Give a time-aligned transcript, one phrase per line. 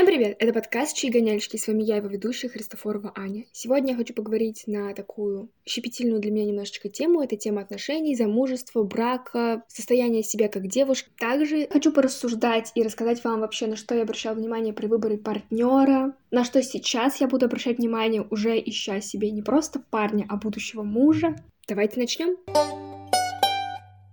[0.00, 0.36] Всем привет!
[0.38, 1.58] Это подкаст «Чьи гоняльщики».
[1.58, 3.44] С вами я, его ведущая Христофорова Аня.
[3.52, 7.20] Сегодня я хочу поговорить на такую щепетильную для меня немножечко тему.
[7.20, 11.10] Это тема отношений, замужества, брака, состояния себя как девушки.
[11.18, 16.16] Также хочу порассуждать и рассказать вам вообще, на что я обращала внимание при выборе партнера,
[16.30, 20.82] на что сейчас я буду обращать внимание, уже ища себе не просто парня, а будущего
[20.82, 21.36] мужа.
[21.68, 22.38] Давайте начнем.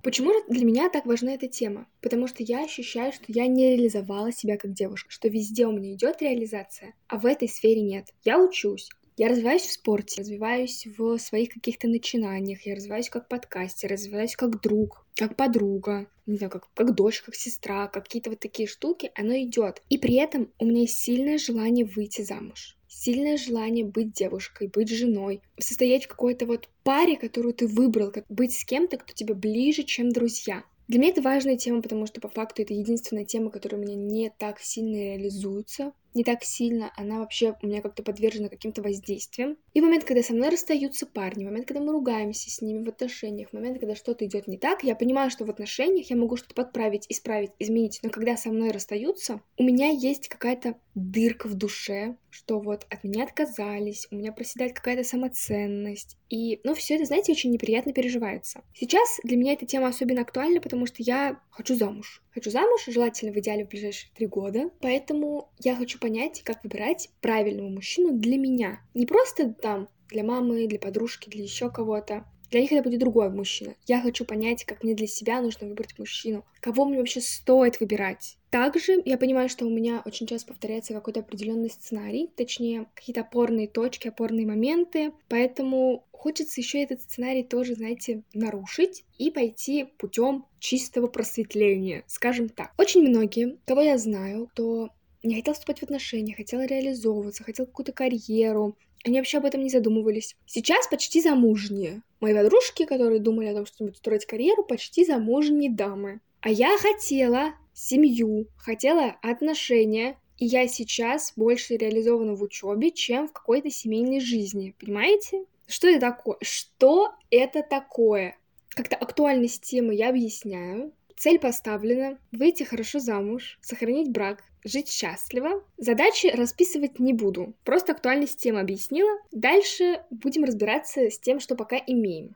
[0.03, 1.87] Почему же для меня так важна эта тема?
[2.01, 5.93] Потому что я ощущаю, что я не реализовала себя как девушка, что везде у меня
[5.93, 8.05] идет реализация, а в этой сфере нет.
[8.23, 13.89] Я учусь, я развиваюсь в спорте, развиваюсь в своих каких-то начинаниях, я развиваюсь как подкастер,
[13.89, 18.67] развиваюсь как друг, как подруга, не знаю, как, как дочь, как сестра, какие-то вот такие
[18.67, 19.81] штуки, оно идет.
[19.89, 24.89] И при этом у меня есть сильное желание выйти замуж сильное желание быть девушкой, быть
[24.89, 29.33] женой, состоять в какой-то вот паре, которую ты выбрал, как быть с кем-то, кто тебе
[29.33, 30.63] ближе, чем друзья.
[30.87, 33.95] Для меня это важная тема, потому что по факту это единственная тема, которая у меня
[33.95, 39.57] не так сильно реализуется не так сильно, она вообще у меня как-то подвержена каким-то воздействиям.
[39.73, 42.83] И в момент, когда со мной расстаются парни, в момент, когда мы ругаемся с ними
[42.83, 46.15] в отношениях, в момент, когда что-то идет не так, я понимаю, что в отношениях я
[46.15, 51.47] могу что-то подправить, исправить, изменить, но когда со мной расстаются, у меня есть какая-то дырка
[51.47, 56.17] в душе, что вот от меня отказались, у меня проседает какая-то самоценность.
[56.29, 58.63] И, ну, все это, знаете, очень неприятно переживается.
[58.73, 62.21] Сейчас для меня эта тема особенно актуальна, потому что я хочу замуж.
[62.33, 64.69] Хочу замуж, желательно в идеале в ближайшие три года.
[64.79, 68.79] Поэтому я хочу понять, как выбирать правильного мужчину для меня.
[68.93, 72.25] Не просто там для мамы, для подружки, для еще кого-то.
[72.51, 73.75] Для них это будет другой мужчина.
[73.85, 76.45] Я хочу понять, как мне для себя нужно выбрать мужчину.
[76.59, 78.37] Кого мне вообще стоит выбирать.
[78.49, 83.67] Также я понимаю, что у меня очень часто повторяется какой-то определенный сценарий, точнее, какие-то опорные
[83.67, 91.07] точки, опорные моменты, поэтому хочется еще этот сценарий тоже, знаете, нарушить и пойти путем чистого
[91.07, 92.73] просветления, скажем так.
[92.77, 94.89] Очень многие, кого я знаю, кто
[95.23, 99.69] не хотел вступать в отношения, хотел реализовываться, хотел какую-то карьеру, они вообще об этом не
[99.69, 100.35] задумывались.
[100.45, 102.01] Сейчас почти замужние.
[102.19, 106.19] Мои подружки, которые думали о том, что будут строить карьеру, почти замужние дамы.
[106.41, 113.33] А я хотела семью, хотела отношения, и я сейчас больше реализована в учебе, чем в
[113.33, 114.75] какой-то семейной жизни.
[114.79, 115.45] Понимаете?
[115.67, 116.37] Что это такое?
[116.41, 118.37] Что это такое?
[118.69, 120.93] Как-то актуальность темы я объясняю.
[121.17, 125.63] Цель поставлена— выйти хорошо замуж, сохранить брак, жить счастливо.
[125.77, 129.11] Задачи расписывать не буду, просто актуальность темы объяснила.
[129.31, 132.35] Дальше будем разбираться с тем, что пока имеем.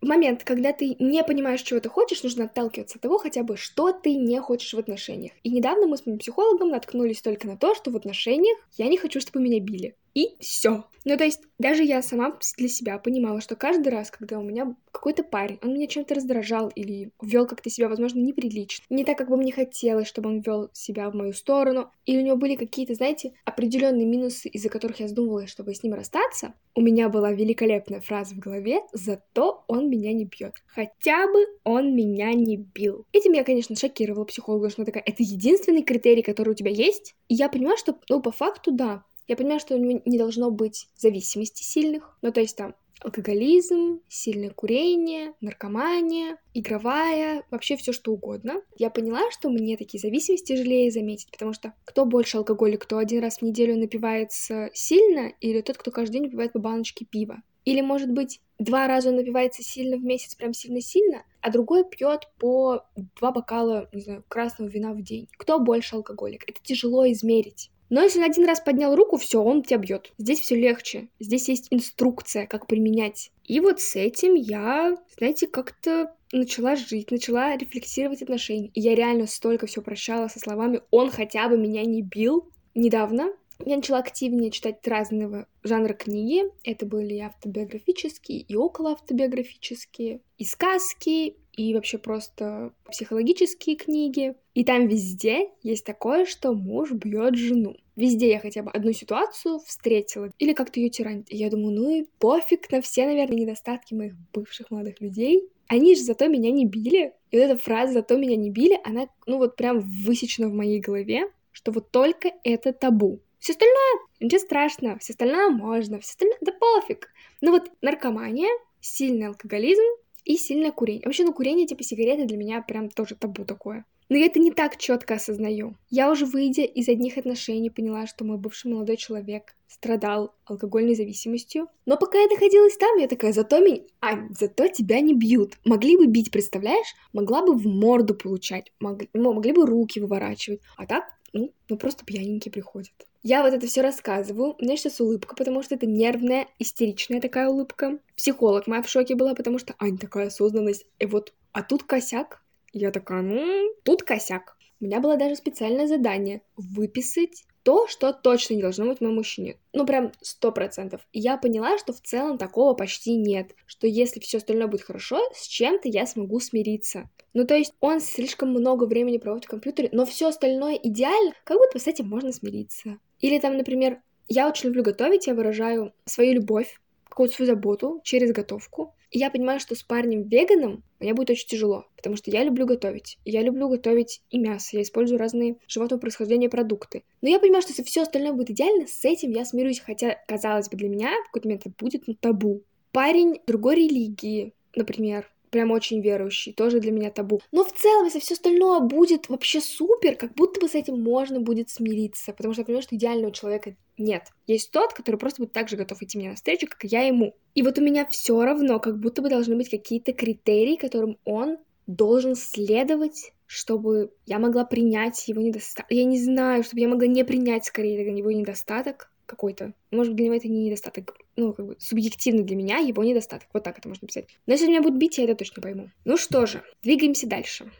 [0.00, 3.58] В момент, когда ты не понимаешь, чего ты хочешь, нужно отталкиваться от того хотя бы,
[3.58, 5.32] что ты не хочешь в отношениях.
[5.42, 8.96] И недавно мы с моим психологом наткнулись только на то, что в отношениях я не
[8.96, 10.84] хочу, чтобы меня били и все.
[11.04, 14.74] Ну, то есть, даже я сама для себя понимала, что каждый раз, когда у меня
[14.92, 19.30] какой-то парень, он меня чем-то раздражал или вел как-то себя, возможно, неприлично, не так, как
[19.30, 22.94] бы мне хотелось, чтобы он вел себя в мою сторону, или у него были какие-то,
[22.94, 28.00] знаете, определенные минусы, из-за которых я задумывалась, чтобы с ним расстаться, у меня была великолепная
[28.00, 30.62] фраза в голове, зато он меня не бьет.
[30.66, 33.06] Хотя бы он меня не бил.
[33.12, 37.14] Этим я, конечно, шокировала психолога, что она такая, это единственный критерий, который у тебя есть.
[37.28, 40.50] И я понимаю, что, ну, по факту, да, я понимаю, что у него не должно
[40.50, 48.12] быть зависимости сильных, ну то есть там алкоголизм, сильное курение, наркомания, игровая, вообще все что
[48.12, 48.60] угодно.
[48.76, 53.22] Я поняла, что мне такие зависимости тяжелее заметить, потому что кто больше алкоголик, кто один
[53.22, 57.40] раз в неделю напивается сильно, или тот, кто каждый день выпивает по баночке пива.
[57.64, 62.28] Или, может быть, два раза он напивается сильно в месяц, прям сильно-сильно, а другой пьет
[62.36, 65.28] по два бокала, не знаю, красного вина в день.
[65.38, 66.42] Кто больше алкоголик?
[66.48, 67.70] Это тяжело измерить.
[67.90, 70.12] Но если он один раз поднял руку, все, он тебя бьет.
[70.16, 71.08] Здесь все легче.
[71.18, 73.32] Здесь есть инструкция, как применять.
[73.44, 78.70] И вот с этим я, знаете, как-то начала жить, начала рефлексировать отношения.
[78.74, 82.48] И я реально столько все прощала со словами «он хотя бы меня не бил».
[82.74, 83.32] Недавно
[83.66, 86.44] я начала активнее читать разного жанра книги.
[86.64, 94.34] Это были и автобиографические, и околоавтобиографические, и сказки, и вообще просто психологические книги.
[94.54, 97.76] И там везде есть такое, что муж бьет жену.
[97.96, 100.30] Везде я хотя бы одну ситуацию встретила.
[100.38, 101.30] Или как-то ее тиранит.
[101.32, 105.48] И я думаю, ну и пофиг на все, наверное, недостатки моих бывших молодых людей.
[105.68, 107.14] Они же зато меня не били.
[107.30, 110.80] И вот эта фраза «зато меня не били», она, ну вот прям высечена в моей
[110.80, 113.20] голове, что вот только это табу.
[113.38, 117.08] Все остальное, ничего страшного, все остальное можно, все остальное, да пофиг.
[117.40, 118.50] Ну вот наркомания,
[118.80, 119.82] сильный алкоголизм
[120.24, 121.04] и сильное курение.
[121.04, 123.84] Вообще, ну курение типа сигареты для меня прям тоже табу такое.
[124.10, 125.76] Но я это не так четко осознаю.
[125.88, 131.68] Я уже, выйдя из одних отношений, поняла, что мой бывший молодой человек страдал алкогольной зависимостью.
[131.86, 133.80] Но пока я находилась там, я такая, зато меня...
[134.00, 135.54] А, зато тебя не бьют.
[135.64, 136.94] Могли бы бить, представляешь?
[137.14, 138.72] Могла бы в морду получать.
[138.80, 140.60] Могли, могли бы руки выворачивать.
[140.76, 142.92] А так ну, ну просто пьяненький приходит.
[143.22, 147.48] Я вот это все рассказываю, у меня сейчас улыбка, потому что это нервная, истеричная такая
[147.48, 147.98] улыбка.
[148.16, 152.42] Психолог моя в шоке была, потому что, Ань, такая осознанность, и вот, а тут косяк.
[152.72, 154.56] Я такая, ну, тут косяк.
[154.80, 159.16] У меня было даже специальное задание— выписать то, что точно не должно быть в моем
[159.16, 159.58] мужчине.
[159.72, 161.02] Ну, прям сто процентов.
[161.12, 163.54] Я поняла, что в целом такого почти нет.
[163.66, 167.10] Что если все остальное будет хорошо, с чем-то я смогу смириться.
[167.34, 171.58] Ну, то есть он слишком много времени проводит в компьютере, но все остальное идеально, как
[171.58, 172.98] будто с этим можно смириться.
[173.20, 176.80] Или там, например, я очень люблю готовить, я выражаю свою любовь,
[177.10, 178.94] какую-то свою заботу через готовку.
[179.10, 183.18] И я понимаю, что с парнем-веганом мне будет очень тяжело, потому что я люблю готовить.
[183.24, 187.02] Я люблю готовить и мясо, я использую разные животного происхождения продукты.
[187.20, 190.68] Но я понимаю, что если все остальное будет идеально, с этим я смирюсь, хотя, казалось
[190.68, 192.62] бы, для меня в какой-то момент это будет ну, табу.
[192.92, 197.40] Парень другой религии, например, прям очень верующий, тоже для меня табу.
[197.52, 201.40] Но в целом, если все остальное будет вообще супер, как будто бы с этим можно
[201.40, 204.24] будет смириться, потому что я понимаю, что идеального человека нет.
[204.46, 207.34] Есть тот, который просто будет так же готов идти мне навстречу, как и я ему.
[207.54, 211.58] И вот у меня все равно, как будто бы должны быть какие-то критерии, которым он
[211.86, 215.90] должен следовать чтобы я могла принять его недостаток.
[215.90, 219.72] Я не знаю, чтобы я могла не принять скорее его недостаток какой-то.
[219.90, 223.48] Может, для него это не недостаток, ну, как бы субъективно для меня его недостаток.
[223.52, 224.26] Вот так это можно писать.
[224.46, 225.90] Но если меня будет бить, я это точно пойму.
[226.04, 227.70] Ну что же, двигаемся дальше.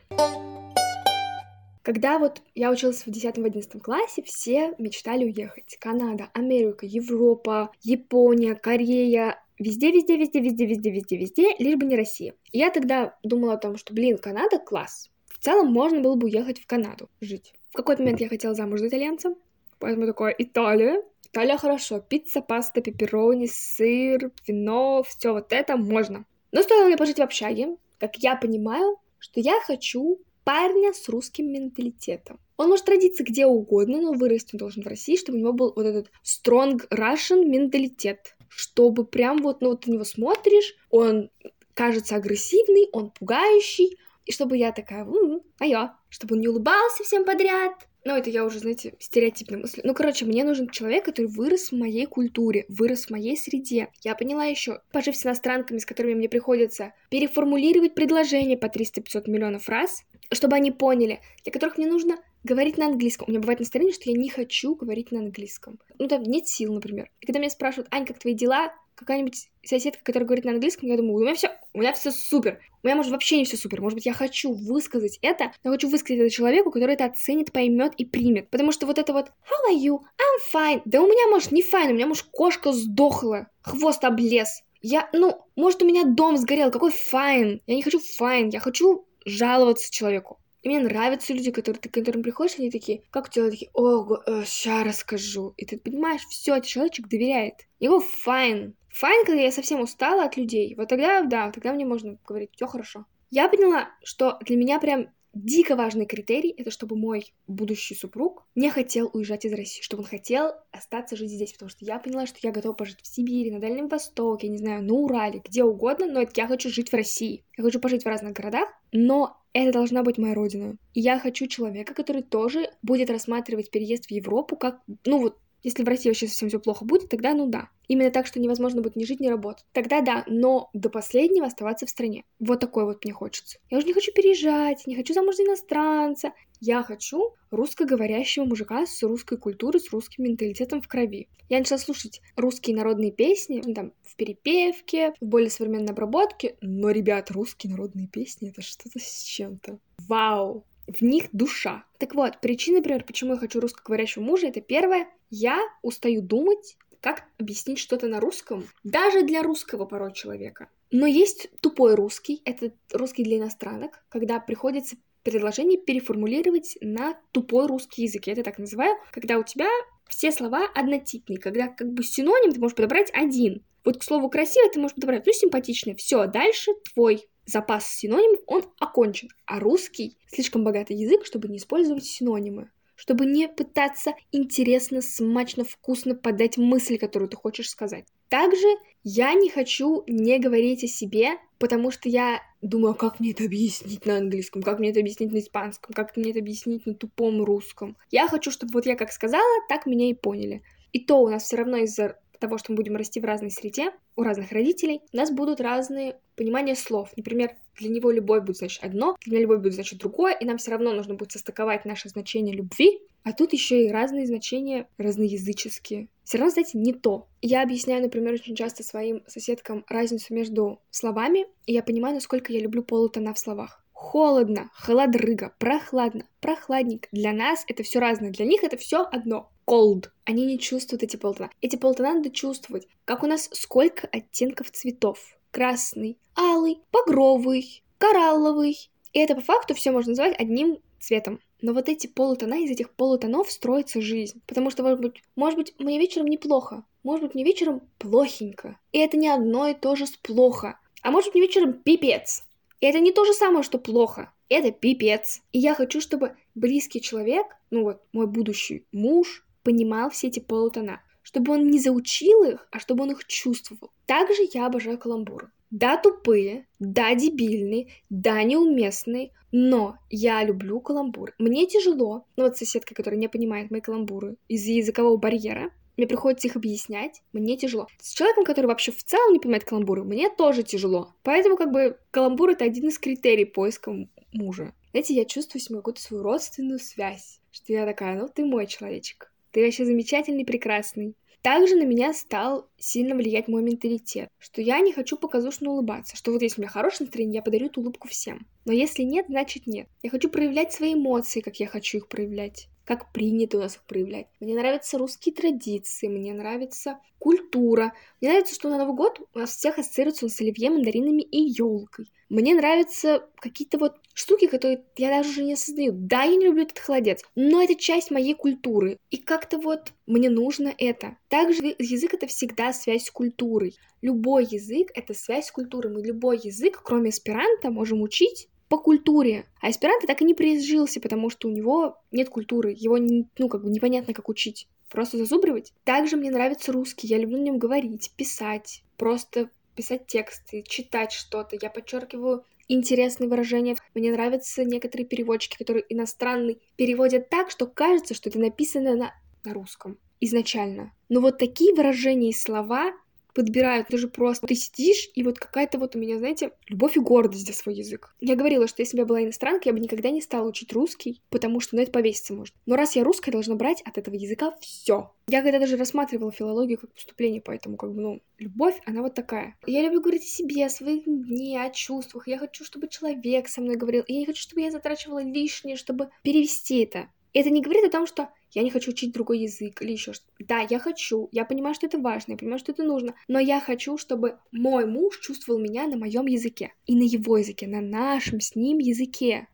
[1.82, 5.76] Когда вот я училась в 10-11 классе, все мечтали уехать.
[5.80, 11.94] Канада, Америка, Европа, Япония, Корея, Везде, везде, везде, везде, везде, везде, везде, лишь бы не
[11.94, 12.32] Россия.
[12.50, 15.10] И я тогда думала о том, что, блин, Канада класс.
[15.26, 17.52] В целом можно было бы уехать в Канаду жить.
[17.70, 19.34] В какой-то момент я хотела замуж за итальянца,
[19.80, 22.00] поэтому такое Италия, Италия хорошо.
[22.00, 26.24] Пицца, паста, пепперони, сыр, вино, все вот это можно.
[26.52, 31.52] Но стоило мне пожить в общаге, как я понимаю, что я хочу парня с русским
[31.52, 32.40] менталитетом.
[32.56, 35.72] Он может родиться где угодно, но вырасти он должен в России, чтобы у него был
[35.74, 38.36] вот этот strong Russian менталитет.
[38.48, 41.30] Чтобы прям вот, ну вот на него смотришь, он
[41.74, 47.04] кажется агрессивный, он пугающий, и чтобы я такая, м-м, а я, чтобы он не улыбался
[47.04, 49.80] всем подряд, ну, это я уже, знаете, стереотипно мысль.
[49.84, 53.88] Ну, короче, мне нужен человек, который вырос в моей культуре, вырос в моей среде.
[54.02, 59.68] Я поняла еще, пожив с иностранками, с которыми мне приходится переформулировать предложение по 300-500 миллионов
[59.68, 63.26] раз, чтобы они поняли, для которых мне нужно говорить на английском.
[63.28, 65.78] У меня бывает настроение, что я не хочу говорить на английском.
[65.98, 67.10] Ну, там нет сил, например.
[67.20, 68.72] И когда меня спрашивают, Ань, как твои дела?
[69.00, 72.60] Какая-нибудь соседка, которая говорит на английском, я думаю, у меня все, у меня все супер.
[72.82, 73.80] У меня, может, вообще не все супер.
[73.80, 77.94] Может быть, я хочу высказать это, но хочу высказать это человеку, который это оценит, поймет
[77.96, 78.48] и примет.
[78.50, 79.98] Потому что вот это вот How are you?
[79.98, 80.82] I'm fine.
[80.84, 84.62] Да у меня, может, не fine, у меня, может, кошка сдохла, хвост облез.
[84.82, 87.60] Я, ну, может, у меня дом сгорел, какой fine?
[87.66, 90.38] Я не хочу fine, я хочу жаловаться человеку.
[90.62, 93.70] И мне нравятся люди, которые, ты, к которым приходишь, они такие, как у тебя такие,
[93.72, 94.44] о, э,
[94.84, 95.54] расскажу.
[95.56, 97.54] И ты понимаешь, все, человечек доверяет.
[97.78, 98.74] Его fine.
[98.90, 102.66] Fine, когда я совсем устала от людей, вот тогда, да, тогда мне можно говорить, все
[102.66, 103.06] хорошо.
[103.30, 108.70] Я поняла, что для меня прям дико важный критерий— это чтобы мой будущий супруг не
[108.70, 112.38] хотел уезжать из России, чтобы он хотел остаться жить здесь, потому что я поняла, что
[112.42, 116.26] я готова пожить в Сибири, на Дальнем Востоке, не знаю, на Урале, где угодно, но
[116.34, 117.44] я хочу жить в России.
[117.56, 120.76] Я хочу пожить в разных городах, но это должна быть моя родина.
[120.94, 125.82] И я хочу человека, который тоже будет рассматривать переезд в Европу как, ну вот, если
[125.82, 127.68] в России вообще совсем все плохо будет, тогда ну да.
[127.88, 129.64] Именно так, что невозможно будет ни жить, ни работать.
[129.72, 132.24] Тогда да, но до последнего оставаться в стране.
[132.38, 133.58] Вот такой вот мне хочется.
[133.68, 136.32] Я уже не хочу переезжать, не хочу замуж за иностранца.
[136.60, 141.28] Я хочу русскоговорящего мужика с русской культурой, с русским менталитетом в крови.
[141.48, 146.56] Я начала слушать русские народные песни, ну, там, в перепевке, в более современной обработке.
[146.60, 149.78] Но, ребят, русские народные песни— это что-то с чем-то.
[150.06, 150.64] Вау!
[150.98, 151.84] В них душа.
[151.98, 157.24] Так вот, причина, например, почему я хочу русскоговорящего мужа, это первое, я устаю думать, как
[157.38, 160.68] объяснить что-то на русском, даже для русского порой человека.
[160.90, 168.02] Но есть тупой русский, это русский для иностранок, когда приходится предложение переформулировать на тупой русский
[168.02, 168.26] язык.
[168.26, 169.68] Я это так называю, когда у тебя
[170.08, 173.62] все слова однотипные, когда как бы синоним ты можешь подобрать один.
[173.84, 175.94] Вот к слову красиво ты можешь подобрать, ну, симпатичный.
[175.94, 179.28] Все, дальше твой запас синонимов, он окончен.
[179.46, 186.14] А русский слишком богатый язык, чтобы не использовать синонимы чтобы не пытаться интересно, смачно, вкусно
[186.14, 188.04] подать мысль, которую ты хочешь сказать.
[188.28, 188.66] Также
[189.02, 193.44] я не хочу не говорить о себе, потому что я думаю, а как мне это
[193.44, 197.42] объяснить на английском, как мне это объяснить на испанском, как мне это объяснить на тупом
[197.42, 197.96] русском.
[198.10, 200.62] Я хочу, чтобы вот я как сказала, так меня и поняли.
[200.92, 203.92] И то у нас все равно из-за того, что мы будем расти в разной среде,
[204.16, 207.10] у разных родителей, у нас будут разные понимания слов.
[207.16, 210.58] Например, для него любовь будет значить одно, для меня любовь будет значить другое, и нам
[210.58, 213.00] все равно нужно будет состыковать наше значение любви.
[213.22, 216.08] А тут еще и разные значения разноязыческие.
[216.24, 217.28] Все равно, знаете, не то.
[217.42, 222.60] Я объясняю, например, очень часто своим соседкам разницу между словами, и я понимаю, насколько я
[222.60, 223.84] люблю полутона в словах.
[223.92, 227.08] Холодно, холодрыга, прохладно, прохладненько.
[227.12, 229.50] Для нас это все разное, для них это все одно.
[229.70, 230.08] Cold.
[230.24, 231.50] Они не чувствуют эти полутона.
[231.60, 232.88] Эти полутона надо чувствовать.
[233.04, 235.38] Как у нас сколько оттенков цветов.
[235.52, 238.90] Красный, алый, багровый, коралловый.
[239.12, 241.38] И это по факту все можно назвать одним цветом.
[241.62, 244.42] Но вот эти полутона, из этих полутонов строится жизнь.
[244.46, 248.78] Потому что, может быть, может быть, мне вечером неплохо, может быть, мне вечером плохенько.
[248.90, 250.80] И это не одно и то же с плохо.
[251.02, 252.44] А может быть, мне вечером пипец.
[252.80, 254.32] И это не то же самое, что плохо.
[254.48, 255.42] Это пипец.
[255.52, 261.02] И я хочу, чтобы близкий человек, ну вот мой будущий муж, понимал все эти полутона.
[261.22, 263.92] Чтобы он не заучил их, а чтобы он их чувствовал.
[264.06, 265.50] Также я обожаю каламбуры.
[265.70, 271.34] Да, тупые, да, дебильные, да, неуместные, но я люблю каламбуры.
[271.38, 276.48] Мне тяжело, ну вот соседка, которая не понимает мои каламбуры из-за языкового барьера, мне приходится
[276.48, 277.86] их объяснять, мне тяжело.
[278.00, 281.12] С человеком, который вообще в целом не понимает каламбуры, мне тоже тяжело.
[281.22, 283.92] Поэтому как бы каламбур— это один из критерий поиска
[284.32, 284.72] мужа.
[284.92, 289.29] Знаете, я чувствую себе какую-то свою родственную связь, что я такая, ну ты мой человечек,
[289.50, 291.14] ты вообще замечательный, прекрасный.
[291.42, 296.32] Также на меня стал сильно влиять мой менталитет, что я не хочу показушно улыбаться, что
[296.32, 298.46] вот если у меня хорошее настроение, я подарю эту улыбку всем.
[298.66, 299.88] Но если нет, значит нет.
[300.02, 303.84] Я хочу проявлять свои эмоции, как я хочу их проявлять как принято у нас их
[303.84, 304.26] проявлять.
[304.40, 307.92] Мне нравятся русские традиции, мне нравится культура.
[308.20, 311.38] Мне нравится, что на Новый год у нас всех ассоциируется он с оливье, мандаринами и
[311.38, 312.10] елкой.
[312.30, 315.92] Мне нравятся какие-то вот штуки, которые я даже уже не осознаю.
[315.92, 318.98] Да, я не люблю этот холодец, но это часть моей культуры.
[319.10, 321.16] И как-то вот мне нужно это.
[321.28, 323.74] Также язык— это всегда связь с культурой.
[324.00, 325.92] Любой язык— это связь с культурой.
[325.92, 329.46] Мы любой язык, кроме эсперанто, можем учить по культуре.
[329.60, 333.48] А аспирант так и не прижился, потому что у него нет культуры, его, не, ну,
[333.48, 334.68] как бы непонятно, как учить.
[334.88, 335.72] Просто зазубривать.
[335.82, 341.56] Также мне нравится русский, я люблю на нем говорить, писать, просто писать тексты, читать что-то.
[341.60, 343.76] Я подчеркиваю интересные выражения.
[343.94, 349.54] Мне нравятся некоторые переводчики, которые иностранные переводят так, что кажется, что это написано на, на
[349.54, 350.92] русском изначально.
[351.08, 352.92] Но вот такие выражения и слова
[353.34, 354.46] подбирают даже просто.
[354.46, 358.14] Ты сидишь, и вот какая-то вот у меня, знаете, любовь и гордость за свой язык.
[358.20, 361.22] Я говорила, что если бы я была иностранкой, я бы никогда не стала учить русский,
[361.30, 362.54] потому что на это повеситься может.
[362.66, 365.12] Но раз я русская, должна брать от этого языка все.
[365.28, 369.56] Я когда даже рассматривала филологию как поступление, поэтому как бы, ну, любовь, она вот такая.
[369.66, 372.26] Я люблю говорить о себе, о своих дне, о чувствах.
[372.26, 374.02] Я хочу, чтобы человек со мной говорил.
[374.06, 377.08] И я не хочу, чтобы я затрачивала лишнее, чтобы перевести это.
[377.32, 380.32] Это не говорит о том, что я не хочу учить другой язык или еще что-то.
[380.40, 383.60] Да, я хочу, я понимаю, что это важно, я понимаю, что это нужно, но я
[383.60, 388.40] хочу, чтобы мой муж чувствовал меня на моем языке и на его языке, на нашем
[388.40, 389.46] с ним языке.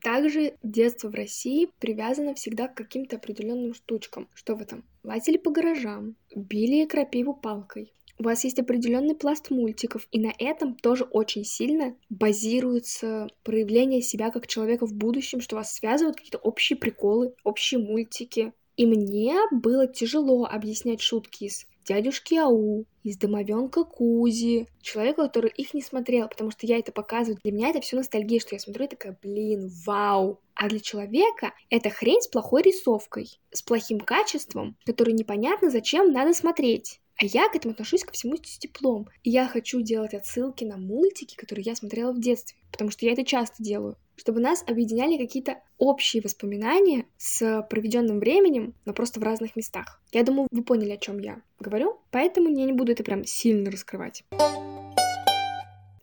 [0.00, 4.28] Также детство в России привязано всегда к каким-то определенным штучкам.
[4.32, 4.84] Что вы там?
[5.02, 10.74] Лазили по гаражам, били крапиву палкой, у вас есть определенный пласт мультиков, и на этом
[10.74, 16.76] тоже очень сильно базируется проявление себя как человека в будущем, что вас связывают какие-то общие
[16.76, 18.52] приколы, общие мультики.
[18.76, 25.72] И мне было тяжело объяснять шутки из дядюшки Ау, из домовенка Кузи, человеку, который их
[25.72, 27.40] не смотрел, потому что я это показываю.
[27.42, 30.40] Для меня это все ностальгия, что я смотрю и такая, блин, вау.
[30.54, 36.34] А для человека это хрень с плохой рисовкой, с плохим качеством, который непонятно зачем надо
[36.34, 37.00] смотреть.
[37.20, 39.08] А я к этому отношусь ко всему с теплом.
[39.24, 43.12] И я хочу делать отсылки на мультики, которые я смотрела в детстве, потому что я
[43.12, 49.22] это часто делаю чтобы нас объединяли какие-то общие воспоминания с проведенным временем, но просто в
[49.22, 50.02] разных местах.
[50.12, 53.70] Я думаю, вы поняли, о чем я говорю, поэтому я не буду это прям сильно
[53.70, 54.24] раскрывать.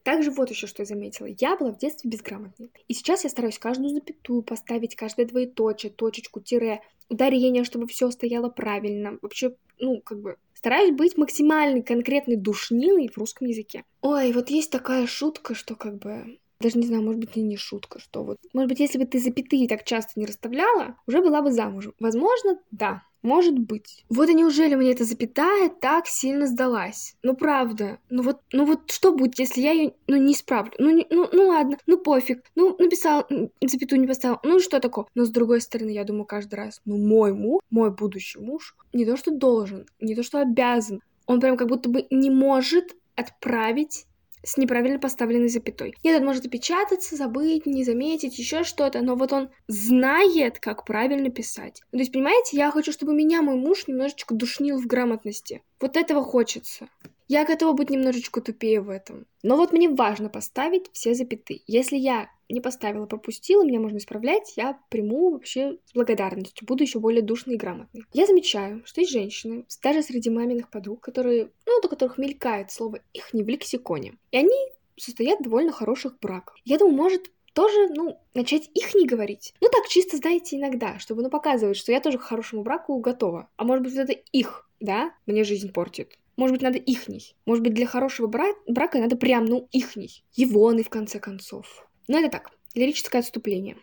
[0.04, 1.28] Также вот еще что я заметила.
[1.40, 2.72] Я была в детстве безграмотной.
[2.88, 8.50] И сейчас я стараюсь каждую запятую поставить, каждое двоеточие, точечку, тире, ударение, чтобы все стояло
[8.50, 9.18] правильно.
[9.22, 13.84] Вообще, ну, как бы Стараюсь быть максимально конкретной душнилой в русском языке.
[14.02, 17.56] Ой, вот есть такая шутка, что как бы даже не знаю, может быть, и не
[17.56, 18.40] шутка, что вот...
[18.52, 21.94] Может быть, если бы ты запятые так часто не расставляла, уже была бы замужем.
[22.00, 23.04] Возможно, да.
[23.26, 24.06] Может быть.
[24.08, 27.16] Вот и неужели мне эта запятая так сильно сдалась?
[27.24, 27.98] Ну правда.
[28.12, 30.74] Ну вот, ну вот что будет, если я ее ну, не исправлю?
[30.78, 32.44] Ну, не, ну, ну ладно, ну пофиг.
[32.54, 33.26] Ну написал,
[33.64, 34.38] запятую не поставил.
[34.44, 35.08] Ну что такое?
[35.16, 39.08] Но с другой стороны, я думаю каждый раз, ну мой муж, мой будущий муж, не
[39.08, 44.06] то что должен, не то что обязан, он прям как будто бы не может отправить
[44.46, 45.96] с неправильно поставленной запятой.
[46.04, 51.30] Нет, он может опечататься, забыть, не заметить, еще что-то, но вот он знает, как правильно
[51.30, 51.82] писать.
[51.92, 55.62] То есть, понимаете, я хочу, чтобы меня мой муж немножечко душнил в грамотности.
[55.80, 56.88] Вот этого хочется.
[57.28, 59.26] Я готова быть немножечко тупее в этом.
[59.42, 61.62] Но вот мне важно поставить все запятые.
[61.66, 67.00] Если я не поставила, пропустила, меня можно исправлять, я приму вообще с благодарностью, буду еще
[67.00, 68.04] более душной и грамотной.
[68.14, 73.00] Я замечаю, что есть женщины, даже среди маминых подруг, которые, ну, до которых мелькает слово
[73.14, 74.18] «их не в лексиконе.
[74.32, 74.56] И они
[74.98, 76.56] состоят в довольно хороших браках.
[76.64, 79.54] Я думаю, может, тоже, ну, начать их не говорить.
[79.62, 83.50] Ну, так чисто, знаете, иногда, чтобы, ну, показывать, что я тоже к хорошему браку готова.
[83.56, 86.18] А может быть, вот это их, да, мне жизнь портит.
[86.38, 87.36] Может быть, надо ихний.
[87.46, 90.24] Может быть, для хорошего бра- брака надо прям, ну, ихний.
[90.34, 91.88] Егоны, в конце концов.
[92.08, 93.78] Но это так, лирическое отступление.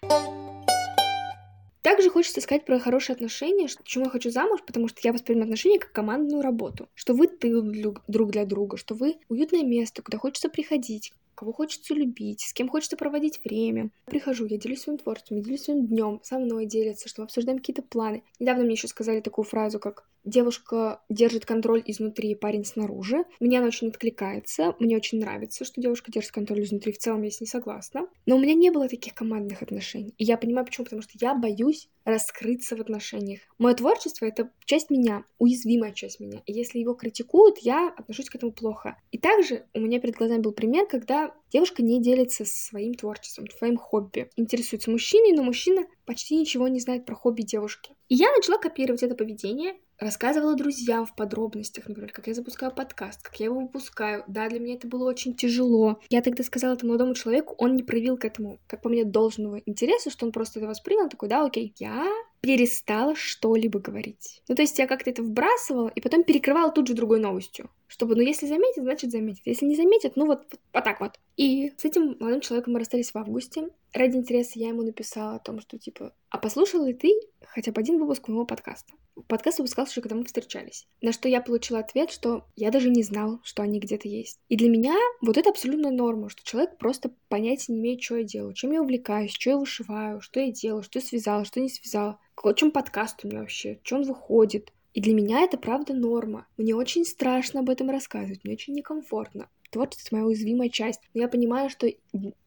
[1.81, 5.81] Также хочется сказать про хорошие отношения, почему я хочу замуж, потому что я воспринимаю отношения
[5.81, 7.63] как командную работу, что вы тыл
[8.07, 12.69] друг для друга, что вы уютное место, куда хочется приходить, кого хочется любить, с кем
[12.69, 13.91] хочется проводить время.
[14.05, 17.59] Прихожу, я делюсь своим творчеством, я делюсь своим днем, со мной делятся, что мы обсуждаем
[17.59, 18.23] какие-то планы.
[18.39, 23.25] Недавно мне еще сказали такую фразу, как девушка держит контроль изнутри, парень снаружи.
[23.41, 27.31] Мне она очень откликается, мне очень нравится, что девушка держит контроль изнутри, в целом я
[27.31, 28.09] с ней согласна.
[28.26, 30.14] Но у меня не было таких командных отношений.
[30.19, 33.41] И я понимаю, почему, потому что я боюсь раскрыться в отношениях.
[33.59, 36.43] Мое творчество— это часть меня, уязвимая часть меня.
[36.47, 38.97] И если его критикуют, я отношусь к этому плохо.
[39.12, 43.76] И также у меня перед глазами был пример, когда девушка не делится своим творчеством, своим
[43.76, 44.31] хобби.
[44.37, 47.95] Интересуется мужчиной, но мужчина почти ничего не знает про хобби девушки.
[48.09, 53.23] И я начала копировать это поведение, рассказывала друзьям в подробностях, например, как я запускаю подкаст,
[53.23, 54.25] как я его выпускаю.
[54.27, 56.01] Да, для меня это было очень тяжело.
[56.11, 59.59] Я тогда сказала этому молодому человеку, он не проявил к этому, как по мне, должного
[59.67, 62.07] интереса, что он просто это воспринял, такой, да, окей, я
[62.41, 64.43] перестала что-либо говорить.
[64.49, 67.71] Ну, то есть я как-то это вбрасывала и потом перекрывала тут же другой новостью.
[67.87, 69.47] Чтобы, ну, если заметят, значит заметят.
[69.47, 71.21] Если не заметят, ну, вот, вот, вот так вот.
[71.37, 73.69] И с этим молодым человеком мы расстались в августе.
[73.93, 77.13] Ради интереса я ему написала о том, что, типа, а послушал ли ты
[77.47, 78.95] хотя бы один выпуск моего подкаста?
[79.29, 80.87] Подкаст выпускался еще, когда мы встречались.
[81.03, 84.41] На что я получила ответ, что я даже не знал, что они где-то есть.
[84.49, 88.25] И для меня вот это абсолютная норма, что человек просто понятия не имеет, что я
[88.25, 91.69] делаю, чем я увлекаюсь, что я вышиваю, что я делаю, что я связала, что не
[91.69, 94.73] связала, о чем подкаст у меня вообще, что он выходит.
[94.95, 96.47] И для меня это правда норма.
[96.57, 101.01] Мне очень страшно об этом рассказывать, мне очень некомфортно творчество— это моя уязвимая часть.
[101.15, 101.89] Но я понимаю, что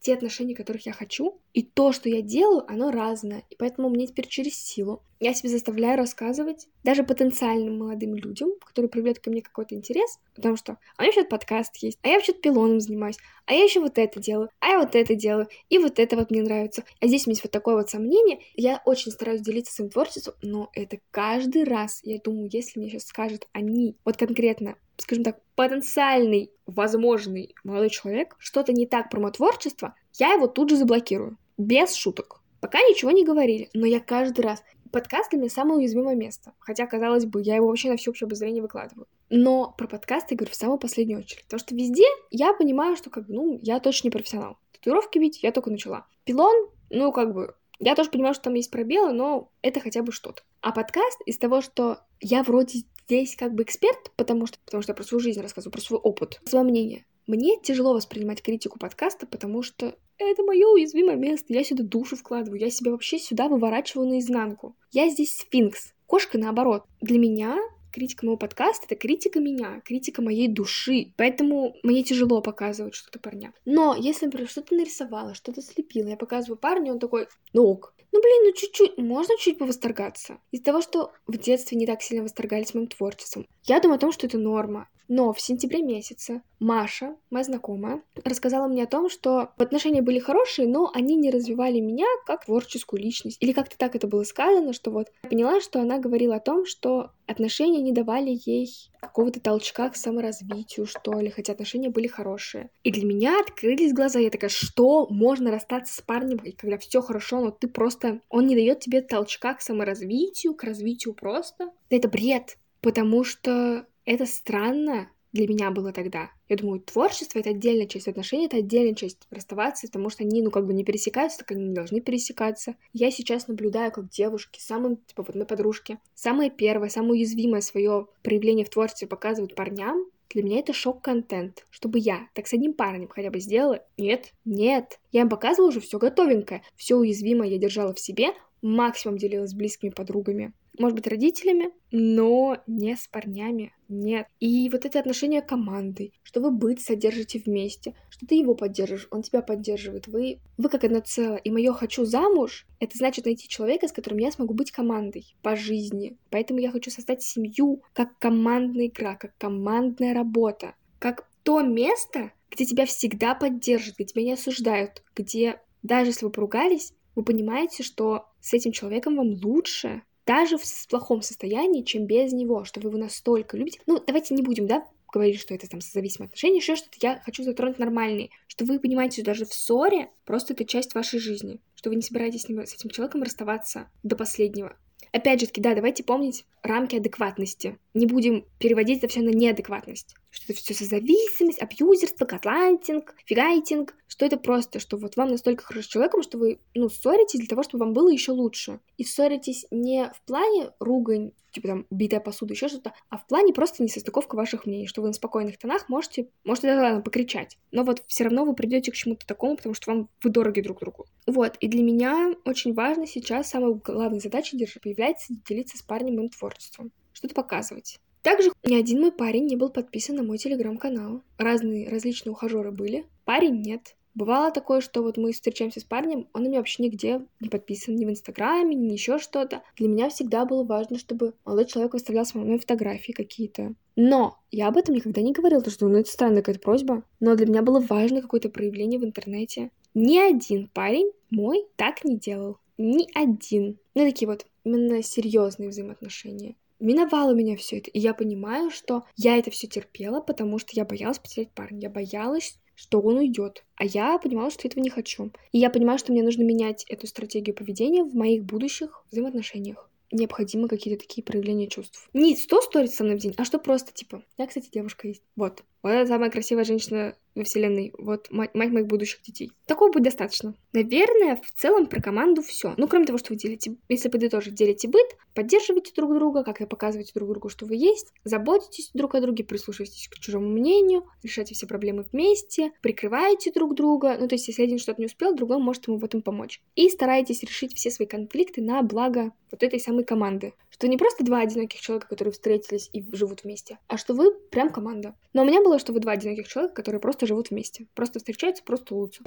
[0.00, 3.42] те отношения, которых я хочу, и то, что я делаю, оно разное.
[3.50, 5.02] И поэтому мне теперь через силу.
[5.18, 10.56] Я себе заставляю рассказывать даже потенциальным молодым людям, которые проявляют ко мне какой-то интерес, потому
[10.56, 13.80] что а у меня вообще подкаст есть, а я вообще пилоном занимаюсь, а я еще
[13.80, 16.84] вот это делаю, а я вот это делаю, и вот это вот мне нравится.
[17.00, 18.40] А здесь у меня есть вот такое вот сомнение.
[18.54, 23.04] Я очень стараюсь делиться своим творчеством, но это каждый раз, я думаю, если мне сейчас
[23.04, 29.32] скажут они, вот конкретно скажем так, потенциальный, возможный молодой человек, что-то не так про мое
[29.32, 31.38] творчество, я его тут же заблокирую.
[31.58, 32.42] Без шуток.
[32.60, 34.62] Пока ничего не говорили, но я каждый раз...
[34.92, 36.54] Подкаст для меня самое уязвимое место.
[36.58, 39.06] Хотя, казалось бы, я его вообще на всеобщее обозрение выкладываю.
[39.28, 41.42] Но про подкасты я говорю в самую последнюю очередь.
[41.44, 44.58] Потому что везде я понимаю, что как бы, ну, я точно не профессионал.
[44.72, 46.06] Татуировки ведь я только начала.
[46.24, 50.12] Пилон, ну, как бы, я тоже понимаю, что там есть пробелы, но это хотя бы
[50.12, 50.42] что-то.
[50.60, 54.90] А подкаст из того, что я вроде здесь как бы эксперт, потому что, потому что
[54.90, 57.04] я про свою жизнь рассказываю, про свой опыт, свое мнение.
[57.26, 61.52] Мне тяжело воспринимать критику подкаста, потому что это мое уязвимое место.
[61.52, 64.76] Я сюда душу вкладываю, я себя вообще сюда выворачиваю наизнанку.
[64.92, 65.92] Я здесь сфинкс.
[66.06, 66.84] Кошка наоборот.
[67.00, 67.58] Для меня
[67.96, 71.14] критика моего подкаста— это критика меня, критика моей души.
[71.16, 73.54] Поэтому мне тяжело показывать что-то парням.
[73.64, 77.94] Но если, например, что-то нарисовала, что-то слепила, я показываю парню, он такой, ну ок.
[78.16, 80.38] Ну, блин, ну чуть-чуть, можно чуть повосторгаться.
[80.50, 83.46] Из-за того, что в детстве не так сильно восторгались моим творчеством.
[83.64, 84.88] Я думаю о том, что это норма.
[85.06, 90.66] Но в сентябре месяце Маша, моя знакомая, рассказала мне о том, что отношения были хорошие,
[90.66, 93.36] но они не развивали меня как творческую личность.
[93.40, 96.64] Или как-то так это было сказано, что вот я поняла, что она говорила о том,
[96.64, 102.70] что отношения не давали ей какого-то толчка к саморазвитию, что ли, хотя отношения были хорошие.
[102.82, 107.40] И для меня открылись глаза, я такая, что можно расстаться с парнем, когда все хорошо,
[107.40, 111.70] но ты просто, он не дает тебе толчка к саморазвитию, к развитию просто.
[111.90, 116.30] Да это бред, потому что это странно для меня было тогда.
[116.48, 120.50] Я думаю, творчество— это отдельная часть отношений, это отдельная часть расставаться, потому что они, ну,
[120.50, 122.76] как бы не пересекаются, так они не должны пересекаться.
[122.92, 128.08] Я сейчас наблюдаю, как девушки, самым, типа, вот мои подружки, самое первое, самое уязвимое свое
[128.22, 131.64] проявление в творчестве показывают парням, для меня это шок-контент.
[131.70, 133.84] Чтобы я так с одним парнем хотя бы сделала?
[133.96, 134.98] Нет, нет.
[135.12, 136.62] Я им показывала уже все готовенькое.
[136.74, 140.52] Все уязвимое я держала в себе, максимум делилась с близкими подругами.
[140.78, 143.72] Может быть, родителями, но не с парнями.
[143.88, 144.26] Нет.
[144.40, 149.22] И вот это отношение команды, что вы быть содержите вместе, что ты его поддерживаешь, он
[149.22, 151.38] тебя поддерживает, вы, вы как одно целое.
[151.38, 155.56] И мое «хочу замуж»— это значит найти человека, с которым я смогу быть командой по
[155.56, 156.16] жизни.
[156.30, 162.64] Поэтому я хочу создать семью как командная игра, как командная работа, как то место, где
[162.64, 168.26] тебя всегда поддержат, где тебя не осуждают, где даже если вы поругались, вы понимаете, что
[168.40, 172.98] с этим человеком вам лучше, даже в плохом состоянии, чем без него, что вы его
[172.98, 173.80] настолько любите.
[173.86, 177.42] Ну, давайте не будем, да, говорить, что это там созависимые отношения, еще что-то я хочу
[177.42, 181.90] затронуть нормальные, что вы понимаете, что даже в ссоре просто это часть вашей жизни, что
[181.90, 184.76] вы не собираетесь с, ним, с этим человеком расставаться до последнего.
[185.12, 187.78] Опять же таки, да, давайте помнить рамки адекватности.
[187.94, 190.14] Не будем переводить это все на неадекватность.
[190.36, 193.94] Что это все созависимость, абьюзерство, газлайтинг, фигайтинг.
[194.06, 197.62] Что это просто, что вот вам настолько хорошо человеком, что вы, ну, ссоритесь для того,
[197.62, 198.80] чтобы вам было еще лучше.
[198.98, 203.54] И ссоритесь не в плане ругань, типа там битая посуда, еще что-то, а в плане
[203.54, 207.82] просто несостыковка ваших мнений, что вы на спокойных тонах можете, можете даже ладно, покричать, но
[207.82, 211.06] вот все равно вы придете к чему-то такому, потому что вам вы дороги друг другу.
[211.26, 216.16] Вот, и для меня очень важно сейчас, самой главной задачей держи, появляется делиться с парнем
[216.16, 218.00] моим творчеством, что-то показывать.
[218.26, 221.22] Также ни один мой парень не был подписан на мой телеграм-канал.
[221.38, 223.06] Разные различные ухажеры были.
[223.24, 223.94] Парень нет.
[224.16, 227.94] Бывало такое, что вот мы встречаемся с парнем, он у меня вообще нигде не подписан,
[227.94, 229.62] ни в Инстаграме, ни еще что-то.
[229.76, 233.74] Для меня всегда было важно, чтобы молодой человек выставлял со мной фотографии какие-то.
[233.94, 237.04] Но я об этом никогда не говорила, потому что ну, это странная какая-то просьба.
[237.20, 239.70] Но для меня было важно какое-то проявление в интернете.
[239.94, 242.58] Ни один парень мой так не делал.
[242.76, 243.78] Ни один.
[243.94, 247.90] Ну, такие вот именно серьезные взаимоотношения миновало меня все это.
[247.90, 251.80] И я понимаю, что я это все терпела, потому что я боялась потерять парня.
[251.80, 253.64] Я боялась, что он уйдет.
[253.76, 255.32] А я понимала, что этого не хочу.
[255.52, 259.90] И я понимаю, что мне нужно менять эту стратегию поведения в моих будущих взаимоотношениях.
[260.12, 262.08] Необходимы какие-то такие проявления чувств.
[262.12, 265.22] Не 100 сторис со мной в день, а что просто, типа, я, кстати, девушка есть.
[265.34, 265.64] Вот.
[265.86, 267.92] Вот это самая красивая женщина во вселенной.
[267.96, 269.52] Вот мать, мать моих будущих детей.
[269.68, 270.56] Такого будет достаточно.
[270.72, 272.74] Наверное, в целом про команду все.
[272.76, 277.12] Ну, кроме того, что вы делите, если подытожить, делите быт, поддерживаете друг друга, как-то показываете
[277.14, 281.68] друг другу, что вы есть, заботитесь друг о друге, прислушиваетесь к чужому мнению, решаете все
[281.68, 284.16] проблемы вместе, прикрываете друг друга.
[284.18, 286.60] Ну, то есть, если один что-то не успел, другой может ему в этом помочь.
[286.74, 290.54] И стараетесь решить все свои конфликты на благо вот этой самой команды.
[290.78, 294.68] Что не просто два одиноких человека, которые встретились и живут вместе, а что вы прям
[294.68, 295.14] команда.
[295.32, 297.86] Но у меня было, что вы два одиноких человека, которые просто живут вместе.
[297.94, 299.22] Просто встречаются, просто лучше.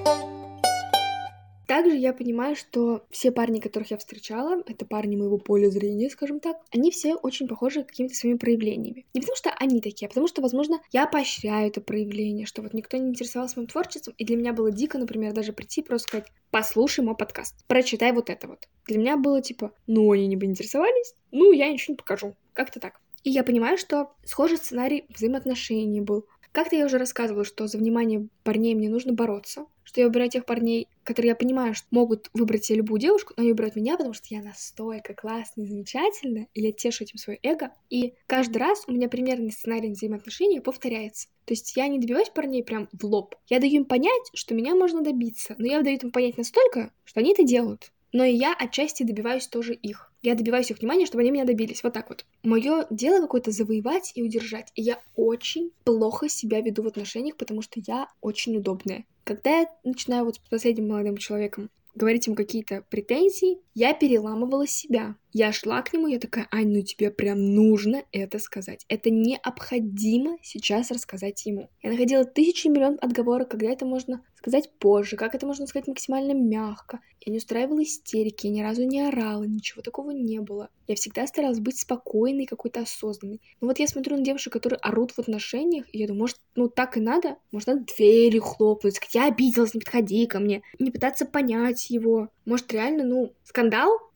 [1.70, 6.40] Также я понимаю, что все парни, которых я встречала, это парни моего поля зрения, скажем
[6.40, 9.06] так, они все очень похожи какими-то своими проявлениями.
[9.14, 12.74] Не потому что они такие, а потому что, возможно, я поощряю это проявление, что вот
[12.74, 16.08] никто не интересовался моим творчеством, и для меня было дико, например, даже прийти и просто
[16.08, 18.68] сказать, послушай мой подкаст, прочитай вот это вот.
[18.88, 22.36] Для меня было типа, ну, они не бы интересовались, ну, я ничего не покажу.
[22.54, 23.00] Как-то так.
[23.24, 26.26] И я понимаю, что схожий сценарий взаимоотношений был.
[26.52, 30.46] Как-то я уже рассказывала, что за внимание парней мне нужно бороться, что я выбираю тех
[30.46, 34.14] парней, которые я понимаю, что могут выбрать себе любую девушку, но они выбирают меня, потому
[34.14, 37.72] что я настолько классная замечательная, и я тешу этим свое эго.
[37.90, 41.28] И каждый раз у меня примерный сценарий взаимоотношений повторяется.
[41.46, 43.36] То есть я не добиваюсь парней прям в лоб.
[43.48, 47.20] Я даю им понять, что меня можно добиться, но я даю им понять настолько, что
[47.20, 47.92] они это делают.
[48.12, 50.09] Но и я отчасти добиваюсь тоже их.
[50.22, 51.84] Я добиваюсь их внимания, чтобы они меня добились.
[51.84, 52.26] Вот так вот.
[52.44, 54.72] Мое дело какое-то завоевать и удержать.
[54.76, 59.06] И я очень плохо себя веду в отношениях, потому что я очень удобная.
[59.24, 65.16] Когда я начинаю вот с последним молодым человеком говорить ему какие-то претензии, я переламывала себя.
[65.32, 68.84] Я шла к нему, я такая, Ань, ну тебе прям нужно это сказать.
[68.90, 71.70] Это необходимо сейчас рассказать ему.
[71.82, 76.34] Я находила тысячи миллион отговорок, когда это можно сказать позже, как это можно сказать максимально
[76.34, 77.00] мягко.
[77.26, 80.70] Я не устраивала истерики, я ни разу не орала, ничего такого не было.
[80.88, 83.42] Я всегда старалась быть спокойной, какой-то осознанной.
[83.62, 86.70] Но вот я смотрю на девушек, которые орут в отношениях, и я думаю, может, ну
[86.70, 87.36] так и надо?
[87.52, 90.64] Может, надо дверью хлопнуть, я обиделась, не подходи ко мне.
[90.80, 92.30] Не пытаться понять его.
[92.46, 93.69] Может, реально, ну, скандал,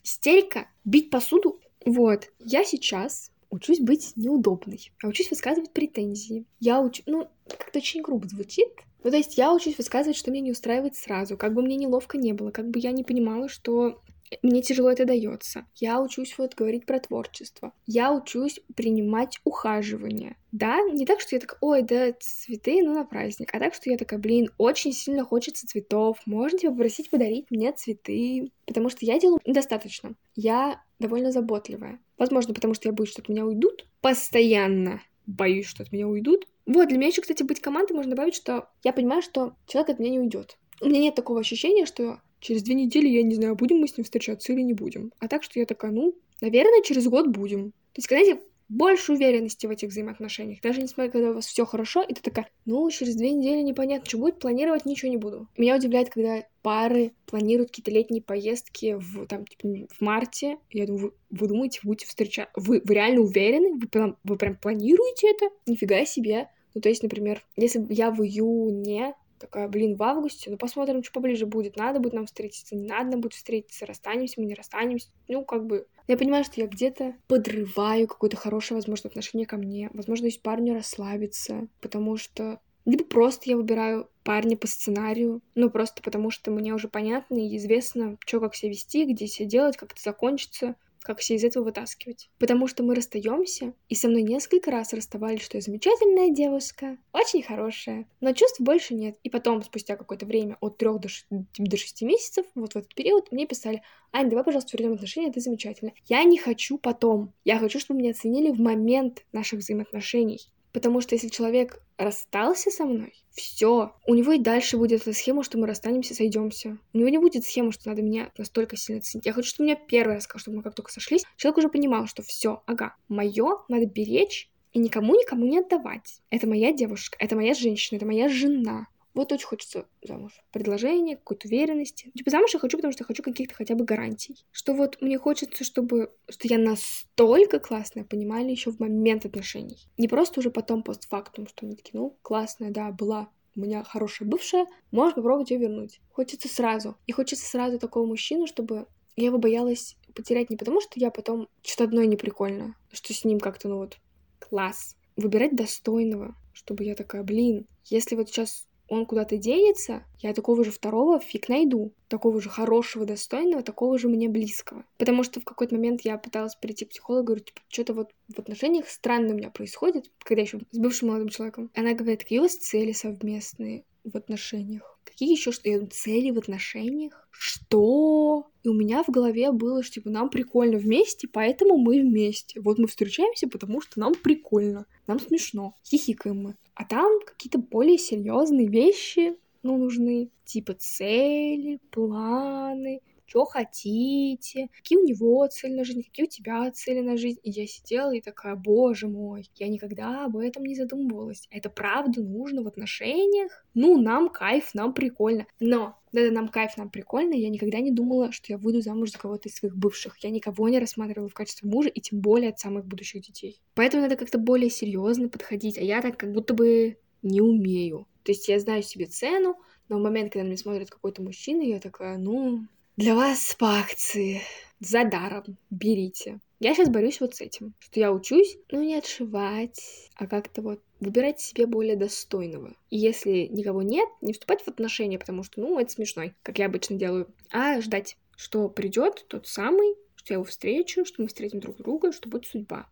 [0.03, 1.59] истерика, бить посуду.
[1.85, 2.29] Вот.
[2.39, 4.91] Я сейчас учусь быть неудобной.
[5.01, 6.45] Я учусь высказывать претензии.
[6.59, 7.03] Я учу...
[7.05, 8.69] Ну, как-то очень грубо звучит,
[9.03, 12.17] ну, то есть я учусь высказывать, что меня не устраивает сразу, как бы мне неловко
[12.17, 14.01] не было, как бы я не понимала, что
[14.41, 15.65] мне тяжело это дается.
[15.75, 17.73] Я учусь вот говорить про творчество.
[17.85, 20.35] Я учусь принимать ухаживание.
[20.51, 23.89] Да, не так, что я такая, ой, да цветы, ну на праздник, а так, что
[23.89, 29.19] я такая, блин, очень сильно хочется цветов, можете попросить подарить мне цветы, потому что я
[29.19, 30.13] делаю достаточно.
[30.35, 31.99] Я довольно заботливая.
[32.17, 35.01] Возможно, потому что я боюсь, что от меня уйдут постоянно.
[35.25, 38.69] Боюсь, что от меня уйдут, вот, для меня еще, кстати, быть командой можно добавить, что
[38.83, 40.57] я понимаю, что человек от меня не уйдет.
[40.81, 43.97] У меня нет такого ощущения, что через две недели я не знаю, будем мы с
[43.97, 45.11] ним встречаться или не будем.
[45.19, 47.71] А так, что я такая, ну, наверное, через год будем.
[47.71, 48.21] То есть, когда
[48.69, 50.61] больше уверенности в этих взаимоотношениях.
[50.61, 54.07] Даже несмотря, когда у вас все хорошо, и ты такая, ну, через две недели непонятно,
[54.07, 55.47] что будет, планировать ничего не буду.
[55.57, 60.57] Меня удивляет, когда пары планируют какие-то летние поездки в, там, типа, в марте.
[60.71, 62.49] Я думаю, вы, вы думаете, будете встречать...
[62.55, 63.73] Вы, вы реально уверены?
[63.73, 65.49] Вы прям, вы прям планируете это?
[65.67, 66.49] Нифига себе.
[66.73, 71.13] Ну, то есть, например, если я в июне такая, блин, в августе, ну посмотрим, что
[71.13, 75.43] поближе будет, надо будет нам встретиться, не надо будет встретиться, расстанемся мы, не расстанемся, ну
[75.45, 79.89] как бы я понимаю, что я где-то подрываю какое-то хорошее, возможно, отношение ко мне.
[79.93, 82.59] Возможно, есть парню расслабиться, потому что...
[82.85, 87.55] Либо просто я выбираю парня по сценарию, ну просто потому что мне уже понятно и
[87.55, 91.65] известно, что как себя вести, где себя делать, как это закончится как все из этого
[91.65, 92.29] вытаскивать.
[92.39, 97.43] Потому что мы расстаемся, и со мной несколько раз расставались, что я замечательная девушка, очень
[97.43, 99.17] хорошая, но чувств больше нет.
[99.23, 101.25] И потом, спустя какое-то время, от трех до, ш...
[101.29, 103.81] до шести месяцев, вот в этот период, мне писали,
[104.15, 105.95] Ань, давай, пожалуйста, вернем отношения, ты замечательная.
[106.07, 107.33] Я не хочу потом.
[107.43, 110.39] Я хочу, чтобы меня оценили в момент наших взаимоотношений.
[110.73, 115.43] Потому что если человек расстался со мной, все, у него и дальше будет эта схема,
[115.43, 116.79] что мы расстанемся, сойдемся.
[116.93, 119.25] У него не будет схемы, что надо меня настолько сильно ценить.
[119.25, 122.07] Я хочу, чтобы меня первый раз сказал, чтобы мы как только сошлись, человек уже понимал,
[122.07, 126.21] что все, ага, мое надо беречь и никому никому не отдавать.
[126.31, 128.87] Это моя девушка, это моя женщина, это моя жена.
[129.13, 130.33] Вот очень хочется замуж.
[130.51, 132.11] Предложение, какой-то уверенности.
[132.15, 134.43] Типа замуж я хочу, потому что хочу каких-то хотя бы гарантий.
[134.51, 139.77] Что вот мне хочется, чтобы что я настолько классная, понимали еще в момент отношений.
[139.97, 144.27] Не просто уже потом постфактум, что они такие, ну, классная, да, была у меня хорошая
[144.27, 146.01] бывшая, можно попробовать ее вернуть.
[146.11, 146.97] Хочется сразу.
[147.05, 151.47] И хочется сразу такого мужчину, чтобы я его боялась потерять не потому, что я потом
[151.61, 153.97] что-то одно не прикольно, что с ним как-то, ну вот,
[154.39, 154.95] класс.
[155.15, 160.71] Выбирать достойного, чтобы я такая, блин, если вот сейчас он куда-то денется, я такого же
[160.71, 161.93] второго фиг найду.
[162.07, 164.85] Такого же хорошего, достойного, такого же мне близкого.
[164.97, 168.39] Потому что в какой-то момент я пыталась прийти к психологу, говорю, типа, что-то вот в
[168.39, 171.71] отношениях странно у меня происходит, когда еще с бывшим молодым человеком.
[171.75, 174.99] Она говорит, какие у вас цели совместные в отношениях?
[175.03, 175.69] Какие еще что?
[175.69, 177.27] Я цели в отношениях?
[177.31, 178.47] Что?
[178.63, 182.61] И у меня в голове было, что типа нам прикольно вместе, поэтому мы вместе.
[182.61, 186.55] Вот мы встречаемся, потому что нам прикольно, нам смешно, хихикаем мы.
[186.73, 193.01] А там какие-то более серьезные вещи, ну, нужны, типа цели, планы,
[193.33, 197.39] что хотите, какие у него цели на жизнь, какие у тебя цели на жизнь.
[197.41, 201.47] И я сидела и такая, боже мой, я никогда об этом не задумывалась.
[201.49, 203.65] Это правда нужно в отношениях?
[203.73, 205.47] Ну, нам кайф, нам прикольно.
[205.59, 207.33] Но да, нам кайф, нам прикольно.
[207.33, 210.23] Я никогда не думала, что я выйду замуж за кого-то из своих бывших.
[210.23, 213.59] Я никого не рассматривала в качестве мужа, и тем более от самых будущих детей.
[213.73, 218.05] Поэтому надо как-то более серьезно подходить, а я так как будто бы не умею.
[218.21, 219.55] То есть я знаю себе цену,
[219.89, 224.41] но в момент, когда мне смотрит какой-то мужчина, я такая, ну, для вас по акции.
[224.79, 225.57] За даром.
[225.69, 226.39] Берите.
[226.59, 230.81] Я сейчас борюсь вот с этим, что я учусь, ну, не отшивать, а как-то вот
[230.99, 232.73] выбирать себе более достойного.
[232.89, 236.67] И если никого нет, не вступать в отношения, потому что, ну, это смешно, как я
[236.67, 241.59] обычно делаю, а ждать, что придет тот самый, что я его встречу, что мы встретим
[241.59, 242.87] друг друга, что будет судьба.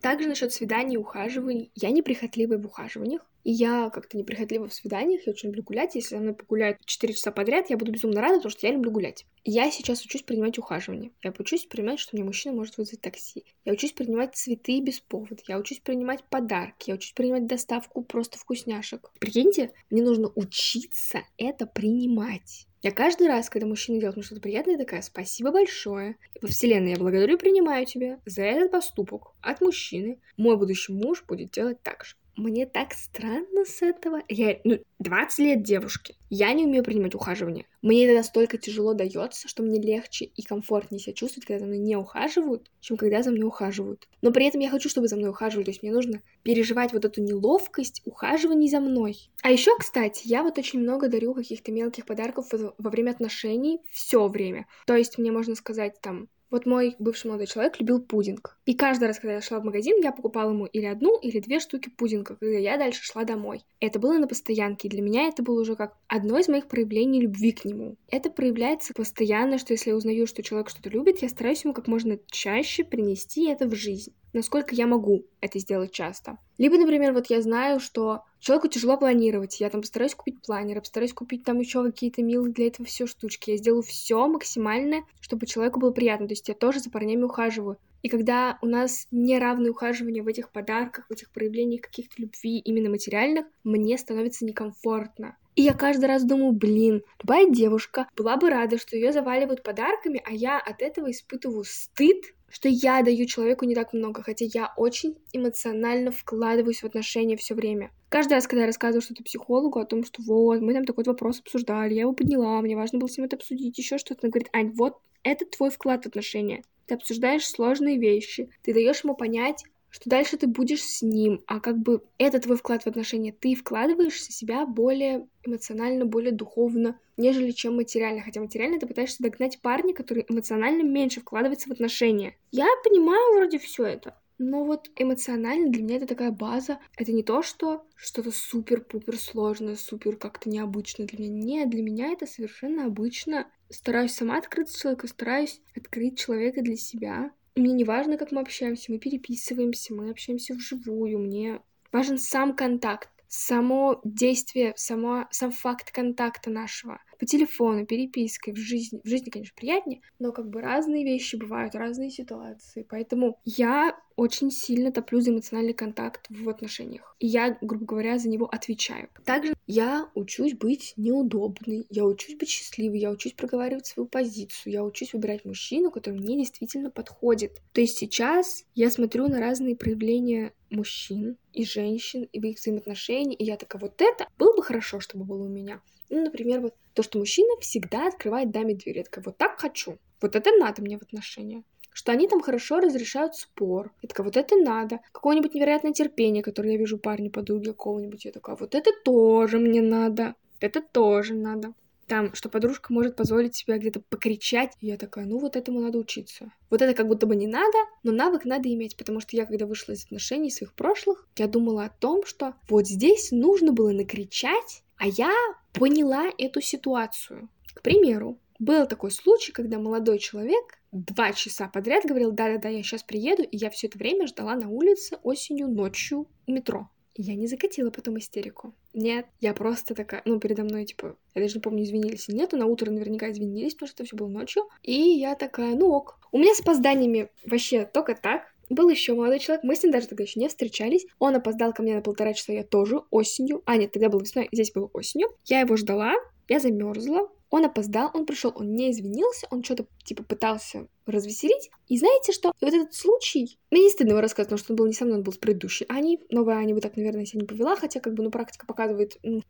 [0.00, 1.70] Также насчет свиданий и ухаживаний.
[1.74, 3.22] Я неприхотливая в ухаживаниях.
[3.46, 5.94] И я как-то неприхотлива в свиданиях, я очень люблю гулять.
[5.94, 8.90] Если со мной погуляют 4 часа подряд, я буду безумно рада, потому что я люблю
[8.90, 9.24] гулять.
[9.44, 11.12] Я сейчас учусь принимать ухаживание.
[11.22, 13.44] Я учусь принимать, что мне мужчина может вызвать такси.
[13.64, 15.36] Я учусь принимать цветы без повода.
[15.46, 16.90] Я учусь принимать подарки.
[16.90, 19.12] Я учусь принимать доставку просто вкусняшек.
[19.20, 22.66] Прикиньте, мне нужно учиться это принимать.
[22.82, 26.16] Я каждый раз, когда мужчина делает мне что-то приятное, такая, спасибо большое.
[26.42, 30.18] Во вселенной я благодарю и принимаю тебя за этот поступок от мужчины.
[30.36, 32.16] Мой будущий муж будет делать так же.
[32.36, 34.22] Мне так странно с этого.
[34.28, 36.14] Я, ну, 20 лет девушки.
[36.28, 37.66] Я не умею принимать ухаживание.
[37.80, 41.78] Мне это настолько тяжело дается, что мне легче и комфортнее себя чувствовать, когда за мной
[41.78, 44.06] не ухаживают, чем когда за мной ухаживают.
[44.20, 45.64] Но при этом я хочу, чтобы за мной ухаживали.
[45.64, 49.30] То есть мне нужно переживать вот эту неловкость ухаживаний за мной.
[49.42, 54.28] А еще, кстати, я вот очень много дарю каких-то мелких подарков во время отношений все
[54.28, 54.66] время.
[54.86, 58.58] То есть мне можно сказать там, вот мой бывший молодой человек любил пудинг.
[58.64, 61.60] И каждый раз, когда я шла в магазин, я покупала ему или одну, или две
[61.60, 63.62] штуки пудинга, когда я дальше шла домой.
[63.80, 67.20] Это было на постоянке, и для меня это было уже как одно из моих проявлений
[67.20, 67.96] любви к нему.
[68.08, 71.86] Это проявляется постоянно, что если я узнаю, что человек что-то любит, я стараюсь ему как
[71.86, 76.38] можно чаще принести это в жизнь насколько я могу это сделать часто.
[76.58, 81.12] Либо, например, вот я знаю, что человеку тяжело планировать, я там постараюсь купить планер, постараюсь
[81.12, 83.50] купить там еще какие-то милые для этого все штучки.
[83.50, 86.28] Я сделаю все максимально, чтобы человеку было приятно.
[86.28, 87.76] То есть я тоже за парнями ухаживаю.
[88.02, 92.88] И когда у нас неравное ухаживание в этих подарках, в этих проявлениях каких-то любви, именно
[92.88, 95.36] материальных, мне становится некомфортно.
[95.56, 100.22] И я каждый раз думаю, блин, любая девушка была бы рада, что ее заваливают подарками,
[100.24, 104.74] а я от этого испытываю стыд, что я даю человеку не так много, хотя я
[104.76, 107.90] очень эмоционально вкладываюсь в отношения все время.
[108.10, 111.40] Каждый раз, когда я рассказываю что-то психологу о том, что вот, мы там такой вопрос
[111.40, 114.50] обсуждали, я его подняла, мне важно было с ним это обсудить, еще что-то, она говорит,
[114.52, 116.62] Ань, вот это твой вклад в отношения.
[116.86, 119.64] Ты обсуждаешь сложные вещи, ты даешь ему понять,
[119.96, 123.54] что дальше ты будешь с ним, а как бы это твой вклад в отношения, ты
[123.54, 129.58] вкладываешься в себя более эмоционально, более духовно, нежели чем материально, хотя материально ты пытаешься догнать
[129.62, 132.36] парня, который эмоционально меньше вкладывается в отношения.
[132.50, 136.78] Я понимаю вроде все это, но вот эмоционально для меня это такая база.
[136.98, 141.42] Это не то, что что-то супер-пупер сложное, супер как-то необычное для меня.
[141.42, 143.48] Нет, для меня это совершенно обычно.
[143.70, 147.30] Стараюсь сама открыться человека, стараюсь открыть человека для себя.
[147.56, 153.08] Мне не важно, как мы общаемся, мы переписываемся, мы общаемся вживую, мне важен сам контакт,
[153.28, 159.00] само действие, само, сам факт контакта нашего по телефону, перепиской, в жизни.
[159.02, 162.86] В жизни, конечно, приятнее, но как бы разные вещи бывают, разные ситуации.
[162.88, 167.14] Поэтому я очень сильно топлю за эмоциональный контакт в отношениях.
[167.18, 169.08] И я, грубо говоря, за него отвечаю.
[169.24, 174.84] Также я учусь быть неудобной, я учусь быть счастливой, я учусь проговаривать свою позицию, я
[174.84, 177.60] учусь выбирать мужчину, который мне действительно подходит.
[177.72, 183.34] То есть сейчас я смотрю на разные проявления мужчин и женщин, и в их взаимоотношений,
[183.34, 185.80] и я такая, вот это было бы хорошо, чтобы было у меня.
[186.10, 188.98] Ну, например, вот то, что мужчина всегда открывает даме дверь.
[188.98, 189.98] Я вот так хочу.
[190.20, 191.62] Вот это надо мне в отношениях
[191.96, 193.90] что они там хорошо разрешают спор.
[194.02, 195.00] Я такая, вот это надо.
[195.12, 198.26] Какое-нибудь невероятное терпение, которое я вижу парня подруги какого-нибудь.
[198.26, 200.34] Я такая, вот это тоже мне надо.
[200.60, 201.72] Это тоже надо.
[202.06, 204.74] Там, что подружка может позволить себе где-то покричать.
[204.82, 206.52] Я такая, ну вот этому надо учиться.
[206.68, 209.64] Вот это как будто бы не надо, но навык надо иметь, потому что я, когда
[209.64, 214.82] вышла из отношений своих прошлых, я думала о том, что вот здесь нужно было накричать,
[214.98, 215.32] а я
[215.78, 217.48] поняла эту ситуацию.
[217.74, 223.02] К примеру, был такой случай, когда молодой человек два часа подряд говорил, да-да-да, я сейчас
[223.02, 226.88] приеду, и я все это время ждала на улице осенью, ночью у метро.
[227.14, 228.74] И я не закатила потом истерику.
[228.92, 232.52] Нет, я просто такая, ну, передо мной, типа, я даже не помню, извинились или нет,
[232.52, 234.64] на утро наверняка извинились, потому что это все было ночью.
[234.82, 236.18] И я такая, ну ок.
[236.32, 238.54] У меня с опозданиями вообще только так.
[238.68, 241.06] Был еще молодой человек, мы с ним даже тогда еще не встречались.
[241.18, 243.62] Он опоздал ко мне на полтора часа, я тоже осенью.
[243.66, 245.28] А, нет, тогда было весной, здесь было осенью.
[245.44, 246.14] Я его ждала,
[246.48, 251.70] я замерзла, он опоздал, он пришел, он не извинился, он что-то типа пытался развеселить.
[251.88, 252.52] И знаете что?
[252.60, 255.04] И вот этот случай, мне не стыдно его рассказать, потому что он был не со
[255.04, 256.18] мной, он был с предыдущей Аней.
[256.30, 259.42] Новая Аня бы так, наверное, себя не повела, хотя как бы, ну, практика показывает, ну,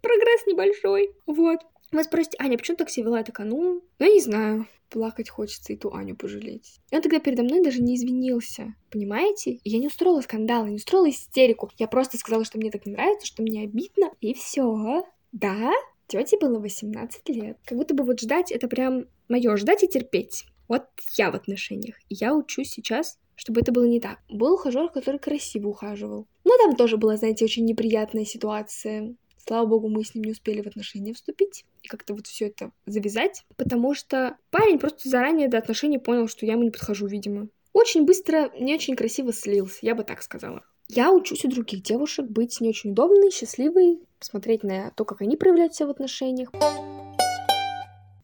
[0.00, 1.14] прогресс небольшой.
[1.26, 1.60] Вот.
[1.90, 3.18] Вы спросите, Аня, почему так себя вела?
[3.18, 4.66] Я такая, ну, ну, я не знаю.
[4.90, 6.80] Плакать хочется и ту Аню пожалеть.
[6.90, 9.52] И он тогда передо мной даже не извинился, понимаете?
[9.52, 11.70] И я не устроила скандал, не устроила истерику.
[11.76, 15.04] Я просто сказала, что мне так не нравится, что мне обидно, и все.
[15.32, 15.72] Да,
[16.06, 17.58] Тете было 18 лет.
[17.64, 20.46] Как будто бы вот ждать это прям мое ждать и терпеть.
[20.66, 20.84] Вот
[21.16, 21.96] я в отношениях.
[22.08, 24.18] И я учусь сейчас, чтобы это было не так.
[24.30, 26.26] Был ухажер, который красиво ухаживал.
[26.44, 29.14] Но там тоже была, знаете, очень неприятная ситуация.
[29.48, 32.70] Слава богу, мы с ним не успели в отношения вступить и как-то вот все это
[32.84, 37.48] завязать, потому что парень просто заранее до отношений понял, что я ему не подхожу, видимо.
[37.72, 40.66] Очень быстро, не очень красиво слился, я бы так сказала.
[40.86, 45.38] Я учусь у других девушек быть не очень удобной, счастливой, посмотреть на то, как они
[45.38, 46.52] проявляют себя в отношениях.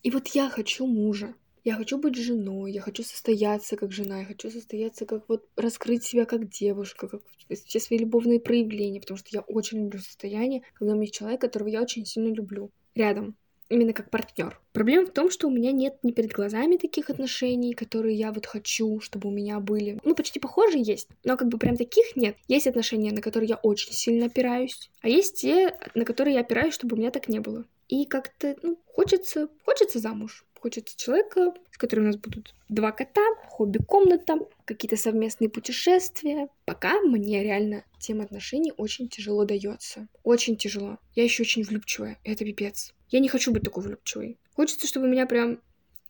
[0.03, 1.33] И вот я хочу мужа.
[1.64, 6.05] Я хочу быть женой, я хочу состояться как жена, я хочу состояться как вот раскрыть
[6.05, 7.22] себя как девушка, как
[7.66, 11.40] все свои любовные проявления, потому что я очень люблю состояние, когда у меня есть человек,
[11.40, 13.35] которого я очень сильно люблю рядом
[13.70, 14.61] именно как партнер.
[14.72, 18.44] Проблема в том, что у меня нет ни перед глазами таких отношений, которые я вот
[18.44, 19.98] хочу, чтобы у меня были.
[20.05, 22.37] Ну, почти похожие есть, но как бы прям таких нет.
[22.46, 26.74] Есть отношения, на которые я очень сильно опираюсь, а есть те, на которые я опираюсь,
[26.74, 27.64] чтобы у меня так не было.
[27.88, 30.44] И как-то, ну, хочется, хочется замуж.
[30.64, 36.48] Хочется человека, с которым у нас будут два кота, хобби-комната, какие-то совместные путешествия.
[36.64, 40.09] Пока мне реально тема отношений очень тяжело дается.
[40.22, 40.96] Очень тяжело.
[41.14, 42.18] Я еще очень влюбчивая.
[42.24, 42.94] Это пипец.
[43.11, 44.38] Я не хочу быть такой влюбчивой.
[44.55, 45.61] Хочется, чтобы меня прям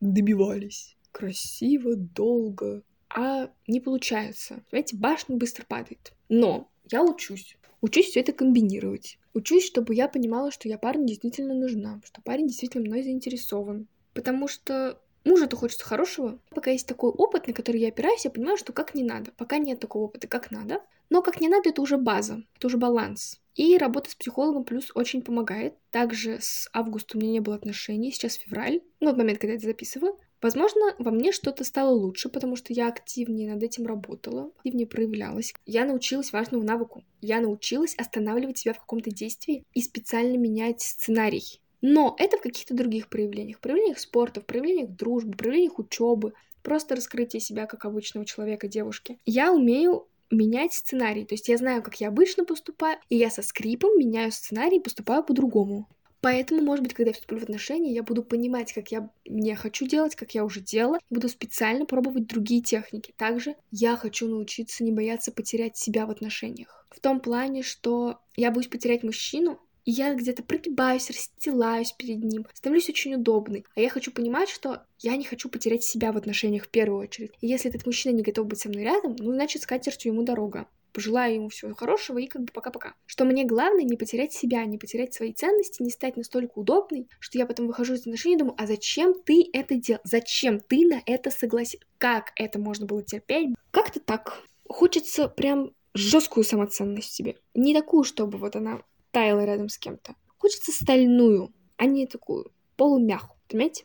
[0.00, 0.96] добивались.
[1.10, 2.84] Красиво, долго.
[3.08, 4.62] А не получается.
[4.70, 6.12] Знаете, башня быстро падает.
[6.28, 7.56] Но я учусь.
[7.80, 9.18] Учусь все это комбинировать.
[9.34, 13.88] Учусь, чтобы я понимала, что я парню действительно нужна, что парень действительно мной заинтересован.
[14.14, 16.38] Потому что мужа-то хочется хорошего.
[16.50, 19.33] Пока есть такой опыт, на который я опираюсь, я понимаю, что как не надо.
[19.33, 20.83] Пока нет такого опыта, как надо.
[21.10, 23.40] Но как не надо, это уже база, это уже баланс.
[23.54, 25.75] И работа с психологом плюс очень помогает.
[25.90, 29.58] Также с августа у меня не было отношений, сейчас февраль, ну, вот момент, когда я
[29.58, 30.19] это записываю.
[30.42, 35.54] Возможно, во мне что-то стало лучше, потому что я активнее над этим работала, активнее проявлялась.
[35.65, 37.02] Я научилась важному навыку.
[37.23, 41.62] Я научилась останавливать себя в каком-то действии и специально менять сценарий.
[41.87, 43.60] Но это в каких-то других проявлениях.
[43.60, 46.32] Проявлениях спорта, в проявлениях дружбы, в проявлениях учебы,
[46.62, 49.18] просто раскрытие себя как обычного человека, девушки.
[49.26, 51.26] Я умею менять сценарий.
[51.26, 54.82] То есть я знаю, как я обычно поступаю, и я со скрипом меняю сценарий и
[54.82, 55.87] поступаю по-другому.
[56.22, 59.87] Поэтому, может быть, когда я вступлю в отношения, я буду понимать, как я не хочу
[59.87, 63.12] делать, как я уже делала, и буду специально пробовать другие техники.
[63.18, 66.87] Также я хочу научиться не бояться потерять себя в отношениях.
[66.88, 72.46] В том плане, что я боюсь потерять мужчину, и я где-то прогибаюсь, расстилаюсь перед ним,
[72.54, 73.64] становлюсь очень удобной.
[73.74, 77.32] А я хочу понимать, что я не хочу потерять себя в отношениях в первую очередь.
[77.40, 80.22] И если этот мужчина не готов быть со мной рядом, ну, значит, с катертью ему
[80.22, 80.66] дорога.
[80.92, 82.94] Пожелаю ему всего хорошего и как бы пока-пока.
[83.04, 87.37] Что мне главное не потерять себя, не потерять свои ценности, не стать настолько удобной, что
[87.37, 90.00] я потом выхожу из отношений и думаю, а зачем ты это делал?
[90.04, 91.85] Зачем ты на это согласился?
[91.98, 93.56] Как это можно было терпеть?
[93.72, 94.44] Как-то так.
[94.68, 97.37] Хочется прям жесткую самоценность себе.
[97.54, 98.82] Не такую, чтобы вот она
[99.15, 100.15] таяла рядом с кем-то.
[100.38, 103.85] Хочется стальную, а не такую полумягкую, понимаете?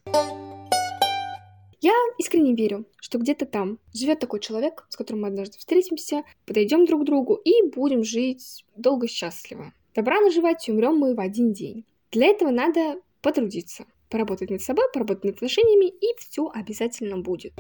[1.82, 6.86] Я искренне верю, что где-то там живет такой человек, с которым мы однажды встретимся, подойдем
[6.86, 9.72] друг к другу и будем жить долго счастливо.
[9.96, 11.86] Добра наживать умрем мы в один день.
[12.12, 17.54] Для этого надо потрудиться, поработать над собой, поработать над отношениями, и все обязательно будет.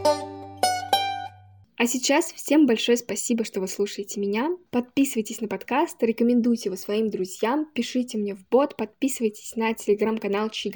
[1.81, 4.49] А сейчас всем большое спасибо, что вы слушаете меня.
[4.69, 10.69] Подписывайтесь на подкаст, рекомендуйте его своим друзьям, пишите мне в бот, подписывайтесь на телеграм-канал Чьи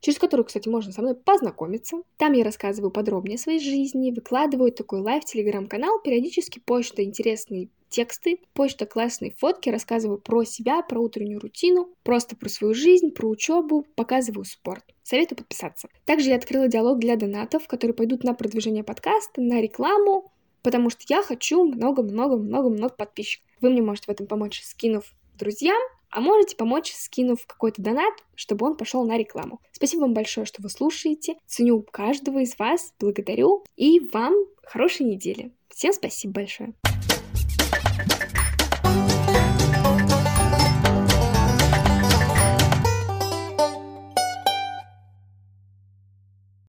[0.00, 1.96] через который, кстати, можно со мной познакомиться.
[2.16, 8.40] Там я рассказываю подробнее о своей жизни, выкладываю такой live телеграм-канал, периодически пощу интересные тексты,
[8.54, 13.86] пощу классные фотки, рассказываю про себя, про утреннюю рутину, просто про свою жизнь, про учебу,
[13.96, 14.84] показываю спорт.
[15.02, 15.88] Советую подписаться.
[16.06, 20.32] Также я открыла диалог для донатов, которые пойдут на продвижение подкаста, на рекламу,
[20.62, 23.46] потому что я хочу много-много-много-много подписчиков.
[23.60, 25.04] Вы мне можете в этом помочь, скинув
[25.38, 25.80] друзьям,
[26.10, 29.60] а можете помочь, скинув какой-то донат, чтобы он пошел на рекламу.
[29.72, 31.36] Спасибо вам большое, что вы слушаете.
[31.46, 33.64] Ценю каждого из вас, благодарю.
[33.76, 35.52] И вам хорошей недели.
[35.68, 36.74] Всем спасибо большое.